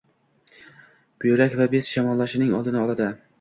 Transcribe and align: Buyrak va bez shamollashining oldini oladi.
Buyrak 1.25 1.57
va 1.59 1.67
bez 1.75 1.91
shamollashining 1.97 2.57
oldini 2.63 2.83
oladi. 2.87 3.13